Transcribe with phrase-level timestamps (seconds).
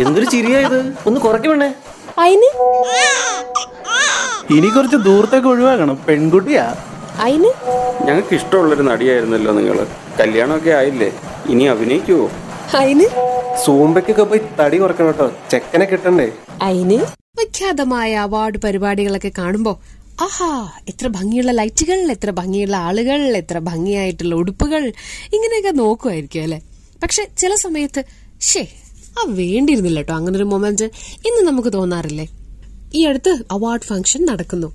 [0.00, 0.78] എന്തൊരു ചിരിയാ ഇത്?
[1.06, 1.68] ഒന്ന് കുറയ്ക്കണേ
[2.18, 2.48] അയിന്?
[4.56, 5.96] ഇനി കുറച്ച് ദൂരത്തേക്ക് ഒഴിവാക്കണം.
[6.06, 6.64] പെൺകുട്ടിയാ.
[7.24, 7.50] അയിന്?
[8.06, 9.86] ഞങ്ങൾക്ക് ഇഷ്ടമുള്ളൊരു നടിയായിരുന്നല്ലോ നിങ്ങൾ
[10.20, 11.12] കല്യാണമൊക്കെ ആയില്ലേ?
[11.48, 12.30] ഇനി അഭിനയിക്കുവോ?
[12.78, 13.06] അയിന്?
[13.64, 15.32] സൂമ്പയ്ക്കൊക്കെ പോയി തടി കുറക്കണം കേട്ടോ.
[15.50, 16.32] ചെക്കനെ കിട്ടണ്ടേ?
[16.62, 16.98] അയിന്?
[17.38, 19.80] പ്രഖ്യാതമായ അവാർഡ് പരിപാടികളൊക്കെ കാണുമ്പോ
[20.22, 20.48] ആഹാ
[20.88, 24.92] എത്ര ഭംഗിയുള്ള ലൈറ്റുകൾ എത്ര ഭംഗിയുള്ള ആളുകൾ എത്ര ഭംഗിയായിട്ടുള്ള ഉടുപ്പുകൾ
[25.36, 26.60] ഇങ്ങനെയൊക്കെ നോക്കുമായിരിക്കും അല്ലെ?
[27.02, 28.04] പക്ഷെ ചില സമയത്ത്
[28.40, 28.62] ഷേ
[29.18, 30.84] ആ വേണ്ടിയിരുന്നില്ല കേട്ടോ അങ്ങനെ ഒരു മൊമെന്റ്
[31.26, 32.28] ഇന്ന് നമുക്ക് തോന്നാറില്ലേ?
[32.94, 34.74] ഈ അടുത്ത് അവാർഡ് ഫംഗ്ഷൻ നടക്കുന്നു.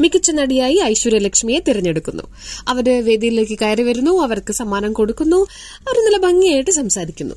[0.00, 2.22] മികച്ച നടിയായി ഐശ്വര്യലക്ഷ്മിയെ തിരഞ്ഞെടുക്കുന്നു.
[2.68, 5.36] അവർ വേദിയിലേക്ക് കയറി വരുന്നു അവർക്ക് സമ്മാനം കൊടുക്കുന്നു
[5.80, 7.34] അവർ നല്ല ഭംഗിയായിട്ട് സംസാരിക്കുന്നു.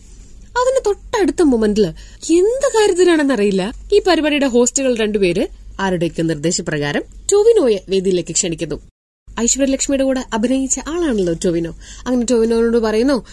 [0.58, 1.86] അതിന് തൊട്ടടുത്ത മൊമെന്റിൽ
[2.32, 3.74] എന്ത് കാര്യത്തിനാണെന്നറിയില്ല.
[3.94, 5.48] ഈ പരിപാടിയുടെ ഹോസ്റ്റുകൾ രണ്ടുപേര്
[5.80, 7.02] ആരുടെയൊക്കെ നിർദ്ദേശപ്രകാരം
[7.34, 8.82] ടോവിനോയെ വേദിയിലേക്ക് ക്ഷണിക്കുന്നു.
[9.40, 11.76] ഐശ്വര്യലക്ഷ്മിയുടെ കൂടെ അഭിനയിച്ച ആളാണല്ലോ ടോവിനോ.
[12.08, 13.26] അങ്ങനെ ടൊവിനോനോട് പറയുന്നു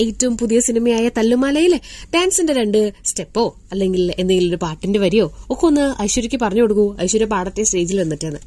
[0.00, 1.80] ഏറ്റവും പുതിയ സിനിമയായ തല്ലുമാലയിലെ
[2.14, 6.96] ഡാൻസിന്റെ രണ്ട് സ്റ്റെപ്പോ അല്ലെങ്കിൽ എന്തെങ്കിലും ഒരു പാട്ടിന്റെ വരിയോ ഒക്കെ ഒന്ന് ഐശ്വര്യക്ക് പറഞ്ഞു കൊടുക്കൂ.
[7.02, 8.38] ഐശ്വര്യ പാടത്തെ സ്റ്റേജിൽ വന്നിട്ടാണ്.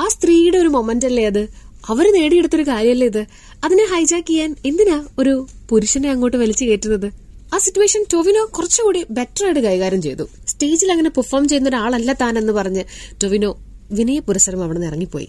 [0.00, 1.48] ആ സ്ത്രീയുടെ ഒരു മൊമെന്റ് അല്ലേ അത്?
[1.88, 3.26] അവർ നേടിയെടുത്തൊരു കാര്യമല്ലേ ഇത്?
[3.64, 7.12] അതിനെ ഹൈജാക്ക് ചെയ്യാൻ എന്തിനാ ഒരു പുരുഷനെ അങ്ങോട്ട് വലിച്ചു കയറ്റുന്നത്?
[7.54, 10.28] ആ സിറ്റുവേഷൻ ടൊവിനോ കുറച്ചുകൂടി ബെറ്റർ ആയിട്ട് കൈകാര്യം ചെയ്തു.
[10.48, 12.84] സ്റ്റേജിൽ അങ്ങനെ പെർഫോം ചെയ്യുന്ന ഒരാളല്ല താനെന്ന് പറഞ്ഞ്
[13.22, 13.58] ടൊവിനോ
[13.90, 15.28] വിനയ പുരസരം അവിടെ നിന്ന് ഇറങ്ങിപ്പോയി.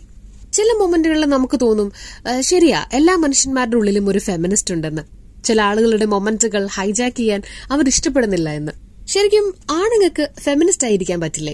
[0.54, 1.92] ചില മൊമെന്റുകളിൽ നമുക്ക് തോന്നും
[2.28, 5.19] "ആ, ശരിയാ എല്ലാ മനുഷ്യന്മാരുടെ ഉള്ളിലും ഒരു ഫെമിനിസ്റ്റ് ഉണ്ടെന്ന്.
[5.46, 8.72] ചില ആളുകളുടെ മൊമെന്റുകൾ ഹൈജാക്ക് ചെയ്യാൻ അവർ ഇഷ്ടപ്പെടുന്നില്ല എന്ന്.
[9.08, 11.54] ശരിക്കും ആണുങ്ങൾക്ക് ഫെമിനിസ്റ്റ് ആയിരിക്കാൻ പറ്റില്ലേ?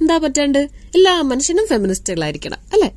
[0.00, 0.58] എന്താ പറ്റാണ്ട്?
[0.94, 2.90] എല്ലാ മനുഷ്യനും ഫെമിനിസ്റ്റുകളായിരിക്കണം അല്ലെ?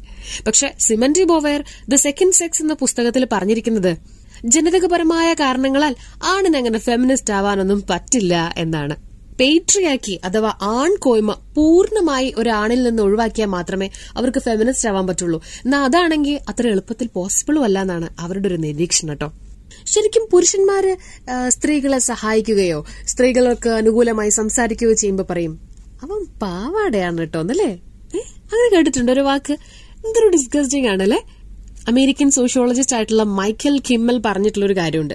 [0.48, 3.98] പക്ഷെ Simone de Beauvoir the second sex എന്ന പുസ്തകത്തിൽ പറഞ്ഞിരിക്കുന്നത്
[4.45, 8.95] ജനിതകപരമായ കാരണങ്ങളാൽ ആണിന് അങ്ങനെ ഫെമിനിസ്റ്റ് ആവാനൊന്നും പറ്റില്ല എന്നാണ്.
[9.40, 15.42] പേട്രിയാക്കി അഥവാ ആൺകോയ്മ പൂർണമായി ഒരാണിൽ നിന്ന് ഒഴിവാക്കിയാൽ മാത്രമേ അവർക്ക് ഫെമിനിസ്റ്റ് ആവാൻ പറ്റുള്ളൂ.
[15.66, 19.34] എന്നാൽ അതാണെങ്കിൽ അത്ര എളുപ്പത്തിൽ പോസിബിളും അല്ല എന്നാണ് അവരുടെ ഒരു നിരീക്ഷണം കേട്ടോ.
[19.86, 20.98] ശരിക്കും പുരുഷന്മാര്
[21.48, 25.60] സ്ത്രീകളെ സഹായിക്കുകയോ സ്ത്രീകൾക്ക് അനുകൂലമായി സംസാരിക്കുകയോ ചെയ്യുമ്പോൾ പറയും
[26.04, 27.80] അവൻ പാവാടയാണ് കേട്ടോ അല്ലേ
[28.16, 29.54] അങ്ങനെ കേട്ടിട്ടുണ്ട് ഒരു വാക്ക്.
[30.06, 31.17] എന്തൊരു ഡിസ്കസ്റ്റിംഗ് ആണല്ലേ?
[31.88, 35.14] അമേരിക്കൻ സോഷ്യോളജിസ്റ്റ് ആയിട്ടുള്ള മൈക്കൽ കിമ്മൽ പറഞ്ഞിട്ടുള്ള ഒരു കാര്യമുണ്ട്.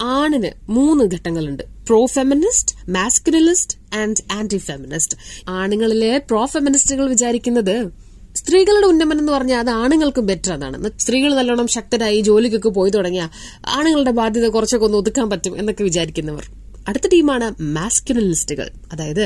[0.00, 1.62] ആണിന് മൂന്ന് ഘട്ടങ്ങളുണ്ട്.
[1.86, 5.16] Pro feminist masculinist and anti feminist
[5.48, 8.05] ആണുങ്ങളിലെ pro ഫെമിനിസ്റ്റുകൾ വിചാരിക്കുന്നത്
[8.46, 10.90] സ്ത്രീകളുടെ ഉന്നമനം എന്ന് പറഞ്ഞാൽ അത് ആണുങ്ങൾക്ക് ബെറ്റർ അതാണ്.
[10.98, 13.22] സ്ത്രീകൾ നല്ലോണം ശക്തരായി ജോലിക്കൊക്കെ പോയി തുടങ്ങിയ
[13.68, 16.44] ആണുങ്ങളുടെ ബാധ്യത കുറച്ചൊക്കെ ഒന്ന് ഒതുക്കാൻ പറ്റും എന്നൊക്കെ വിചാരിക്കുന്നവർ.
[16.88, 17.46] അടുത്ത ടീമാണ്
[17.76, 19.24] മാസ്കുലിനിസ്റ്റുകൾ അതായത്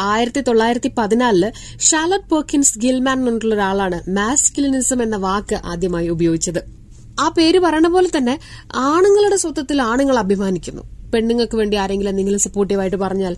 [0.00, 1.44] ആയിരത്തി തൊള്ളായിരത്തി പതിനാലിൽ
[1.80, 6.60] ഷാലറ്റ് പെർക്കിൻസ് ഗിൽമാൻ എന്നുള്ള ഒരാളാണ് മാസ്കുലിനിസം എന്ന വാക്ക് ആദ്യമായി ഉപയോഗിച്ചത്.
[7.20, 8.38] ആ പേര് പറയണ പോലെ തന്നെ
[8.74, 10.82] ആണുങ്ങളുടെ സ്വത്വത്തിൽ ആണുങ്ങൾ അഭിമാനിക്കുന്നു.
[11.14, 13.36] പെണ്ണുങ്ങൾക്ക് വേണ്ടി ആരെങ്കിലും എന്തെങ്കിലും സപ്പോർട്ടീവായിട്ട് പറഞ്ഞാൽ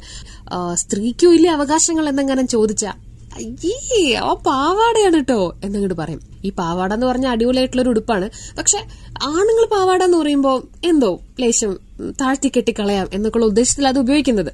[0.75, 2.93] സ്ത്രീക്കും ഇല്ലേ അവകാശങ്ങൾ എന്നെങ്ങനെ ചോദിച്ചാ
[3.37, 6.21] അയ്യേ അവ പാവാടയാണ് കേട്ടോ എന്നങ്ങോട്ട് പറയും.
[6.45, 8.31] ഈ പാവാട എന്ന് പറഞ്ഞ അടിപൊളിയായിട്ടുള്ള ഒരു ഉടുപ്പാണ്.
[8.59, 8.79] പക്ഷെ
[9.23, 11.79] ആണുങ്ങൾ പാവാട എന്ന് പറയുമ്പോൾ എന്തോ ലേശം
[12.21, 14.53] താഴ്ത്തി കെട്ടിക്കളയാം എന്നൊക്കെയുള്ള ഉദ്ദേശത്തിൽ അത് ഉപയോഗിക്കുന്നത്.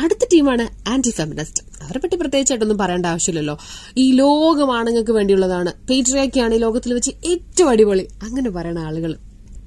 [0.00, 3.58] അടുത്ത ടീമാണ് ആന്റി ഫെമിനിസ്റ്റ് അവരെ പറ്റി പ്രത്യേകിച്ചായിട്ടൊന്നും പറയേണ്ട ആവശ്യമില്ലല്ലോ.
[3.98, 5.72] ഈ ലോകം ആണുങ്ങൾക്ക് വേണ്ടിയുള്ളതാണ്.
[5.90, 8.08] പേട്രിയാക്കിയാണ് ഈ ലോകത്തിൽ വെച്ച് ഏറ്റവും അടിപൊളി.
[8.22, 9.16] അങ്ങനെ പറയണ ആളുകൾ.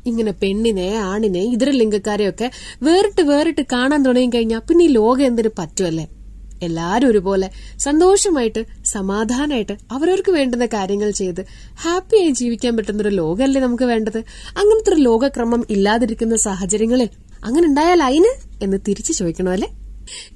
[0.06, 2.52] ഇങ്ങനെ പെണ്ണിനെ ആണിനെ ഇതര ലിംഗക്കാരെയൊക്കെ
[2.84, 6.17] വേറിട്ട് വേറിട്ട് കാണാൻ തുടങ്ങി കഴിഞ്ഞാൽ പിന്നെ ഈ ലോകം എന്തിനു പറ്റുമല്ലേ
[6.62, 11.42] എല്ലാരും ഒരുപോലെ സന്തോഷമായിട്ട് സമാധാനമായിട്ട് അവരവർക്ക് വേണ്ടുന്ന കാര്യങ്ങൾ ചെയ്ത്
[11.80, 14.18] ഹാപ്പിയായി ജീവിക്കാൻ പറ്റുന്ന ഒരു ലോകമല്ലേ നമുക്ക് വേണ്ടത്?
[14.58, 17.10] അങ്ങനത്തെ ഒരു ലോകക്രമം ഇല്ലാതിരിക്കുന്ന സാഹചര്യങ്ങളിൽ
[17.44, 18.32] അങ്ങനെ ഉണ്ടായാൽ അയിന്
[18.62, 19.68] എന്ന് തിരിച്ചു ചോദിക്കണോ അല്ലെ?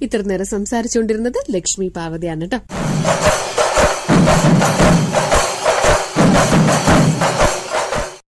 [0.02, 2.58] ഇത്ര നേരം സംസാരിച്ചുകൊണ്ടിരുന്നത് ലക്ഷ്മി പാർവതിയാണ് കേട്ടോ.